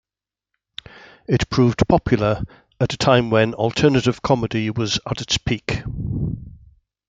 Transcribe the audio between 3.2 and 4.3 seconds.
when alternative